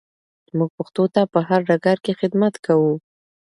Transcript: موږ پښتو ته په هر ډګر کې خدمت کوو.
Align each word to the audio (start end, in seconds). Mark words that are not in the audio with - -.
موږ 0.57 0.69
پښتو 0.77 1.03
ته 1.13 1.21
په 1.33 1.39
هر 1.47 1.59
ډګر 1.67 1.97
کې 2.05 2.17
خدمت 2.19 2.53
کوو. 2.65 2.93